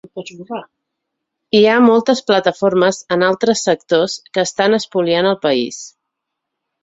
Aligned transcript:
Hi 1.57 1.59
ha 1.65 1.73
moltes 1.87 2.21
plataformes 2.29 3.01
en 3.17 3.25
altres 3.29 3.61
sectors 3.67 4.15
que 4.37 4.45
estan 4.47 4.79
espoliant 4.81 5.29
el 5.33 5.39
país. 5.47 5.81